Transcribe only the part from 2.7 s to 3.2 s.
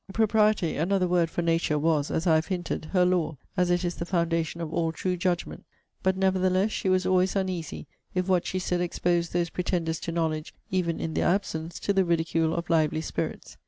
her